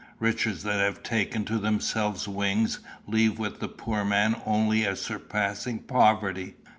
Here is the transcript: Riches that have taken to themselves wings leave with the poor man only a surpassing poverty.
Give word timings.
Riches 0.17 0.63
that 0.63 0.79
have 0.79 1.03
taken 1.03 1.45
to 1.45 1.59
themselves 1.59 2.27
wings 2.27 2.79
leave 3.05 3.37
with 3.37 3.59
the 3.59 3.67
poor 3.67 4.03
man 4.03 4.35
only 4.47 4.83
a 4.83 4.95
surpassing 4.95 5.77
poverty. 5.77 6.55